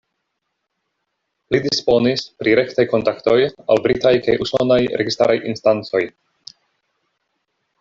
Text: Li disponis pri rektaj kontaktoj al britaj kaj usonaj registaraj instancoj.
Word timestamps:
Li 1.55 1.59
disponis 1.65 2.23
pri 2.41 2.55
rektaj 2.61 2.85
kontaktoj 2.95 3.37
al 3.75 3.83
britaj 3.85 4.15
kaj 4.29 4.37
usonaj 4.47 4.81
registaraj 5.03 5.39
instancoj. 5.53 6.05